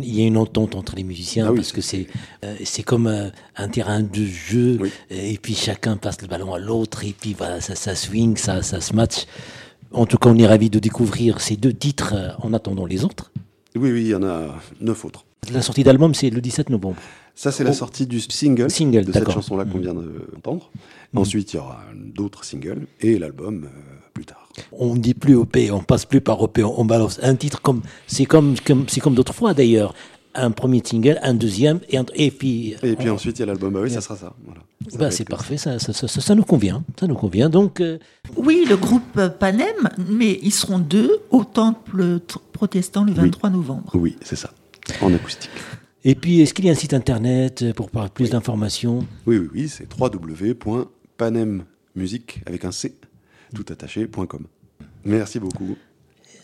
Il 0.03 0.15
y 0.15 0.23
a 0.23 0.27
une 0.27 0.37
entente 0.37 0.75
entre 0.75 0.97
les 0.97 1.05
musiciens 1.05 1.47
Ah 1.47 1.51
oui, 1.53 1.57
parce 1.59 1.71
que 1.73 1.81
c'est 1.81 2.09
euh, 2.45 2.55
c'est 2.65 2.83
comme 2.83 3.07
euh, 3.07 3.29
un 3.57 3.69
terrain 3.69 4.03
de 4.03 4.25
jeu 4.25 4.79
Oui. 4.81 4.91
et 5.11 5.39
puis 5.39 5.55
chacun 5.55 5.97
passe 5.97 6.21
le 6.23 6.27
ballon 6.29 6.53
à 6.55 6.59
l'autre 6.59 7.05
et 7.05 7.15
puis 7.19 7.35
voilà 7.39 7.61
ça, 7.61 7.77
ça 7.77 7.95
swing, 7.95 8.37
ça, 8.37 8.63
ça 8.63 8.81
se 8.81 8.93
match. 8.97 9.27
En 9.97 10.05
tout 10.07 10.19
cas, 10.19 10.29
on 10.29 10.37
est 10.39 10.47
ravis 10.47 10.69
de 10.71 10.79
découvrir 10.79 11.41
ces 11.41 11.57
deux 11.57 11.73
titres 11.73 12.13
euh, 12.15 12.29
en 12.43 12.53
attendant 12.53 12.85
les 12.87 13.05
autres. 13.05 13.33
oui, 13.75 13.91
oui, 13.93 14.01
il 14.03 14.09
y 14.09 14.15
en 14.15 14.23
a 14.23 14.55
neuf 14.81 15.05
autres. 15.05 15.25
La 15.53 15.63
sortie 15.63 15.85
d'album, 15.85 16.15
c'est 16.15 16.29
le 16.31 16.41
17 16.41 16.71
novembre. 16.71 16.97
Ça, 17.35 17.53
c'est 17.53 17.65
la 17.65 17.71
Oh. 17.71 17.75
sortie 17.75 18.07
du 18.07 18.21
single, 18.21 18.71
Single, 18.71 19.05
de 19.05 19.13
cette 19.13 19.31
chanson-là 19.31 19.65
qu'on 19.65 19.79
Mhm. 19.79 19.83
vient 19.83 19.95
d'entendre. 19.95 20.71
Ensuite, 21.15 21.53
il 21.53 21.57
y 21.57 21.59
aura 21.59 21.81
d'autres 21.95 22.45
singles 22.45 22.87
et 23.01 23.19
l'album 23.19 23.65
euh, 23.65 23.69
plus 24.13 24.25
tard. 24.25 24.49
On 24.73 24.95
ne 24.95 24.99
dit 25.01 25.15
plus 25.15 25.35
OP, 25.35 25.57
on 25.71 25.83
passe 25.83 26.05
plus 26.07 26.21
par 26.21 26.41
OP, 26.43 26.59
on, 26.65 26.85
balance 26.85 27.21
un 27.23 27.35
titre 27.37 27.61
comme 27.63 27.83
c'est 28.07 28.25
comme 28.27 28.55
comme 28.67 28.87
c'est 28.89 29.01
comme 29.01 29.15
d'autres 29.15 29.35
fois 29.35 29.53
d'ailleurs. 29.55 29.95
Un 30.37 30.51
premier 30.51 30.83
single, 30.85 31.19
un 31.23 31.35
deuxième 31.35 31.81
et, 31.89 31.97
un- 31.99 32.07
et 32.15 32.31
puis 32.31 32.75
Et 32.83 32.97
puis 32.97 33.11
on- 33.11 33.15
ensuite, 33.15 33.39
il 33.39 33.41
y 33.41 33.43
a 33.43 33.47
l'album. 33.47 33.73
Bah 33.73 33.81
oui, 33.83 33.91
ça 33.91 34.01
sera 34.01 34.17
ça. 34.17 34.35
Voilà. 34.45 34.61
Ça 34.89 34.99
bah, 34.99 35.11
c'est 35.11 35.29
parfait, 35.29 35.57
ça, 35.57 35.79
ça, 35.79 35.93
ça, 35.93 36.07
ça- 36.09 36.21
ça 36.21 36.35
nous 36.35 36.45
convient, 36.45 36.85
ça 37.01 37.07
nous 37.07 37.15
convient. 37.17 37.49
Donc 37.49 37.81
euh, 37.81 37.99
Oui, 38.37 38.67
le 38.69 38.77
groupe 38.77 39.21
Panem, 39.41 39.89
mais 40.09 40.39
ils 40.43 40.53
seront 40.53 40.79
deux 40.79 41.11
au 41.31 41.45
temple 41.45 42.21
protestant 42.53 43.05
le 43.05 43.13
23 43.13 43.51
novembre. 43.51 43.91
Oui, 43.95 44.17
c'est 44.23 44.37
ça. 44.37 44.51
En 45.01 45.13
acoustique. 45.13 45.51
Et 46.05 46.15
puis, 46.15 46.41
est-ce 46.41 46.55
qu'il 46.55 46.67
y 46.67 46.69
a 46.69 46.73
un 46.73 46.77
site 46.77 46.95
internet 46.95 47.63
euh, 47.63 47.73
pour 47.73 47.91
plus 47.91 48.31
d'informations? 48.31 49.05
Oui, 49.27 49.39
oui, 49.39 49.49
oui, 49.53 49.69
c'est 49.69 49.89
www.panemmusique 49.99 52.41
avec 52.47 52.65
un 52.65 52.71
C 52.73 52.95
tout 53.55 53.65
attaché.com. 53.69 54.47
Merci 55.05 55.41
beaucoup. 55.41 55.77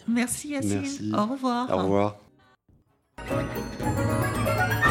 Merci 0.09 0.49
Yacine. 0.49 0.81
Merci. 0.81 1.13
Au 1.17 1.27
revoir. 1.33 1.71
Au 1.73 1.77
revoir. 1.83 2.17
Thank 3.29 3.57
you. 3.57 4.82